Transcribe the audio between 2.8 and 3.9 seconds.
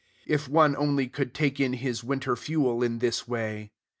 in this way!